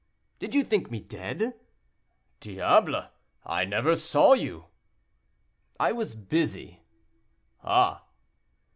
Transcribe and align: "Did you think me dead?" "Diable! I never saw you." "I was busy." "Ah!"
"Did 0.39 0.55
you 0.55 0.63
think 0.63 0.89
me 0.89 0.99
dead?" 0.99 1.53
"Diable! 2.39 3.09
I 3.45 3.65
never 3.65 3.95
saw 3.95 4.33
you." 4.33 4.65
"I 5.79 5.91
was 5.91 6.15
busy." 6.15 6.81
"Ah!" 7.63 8.05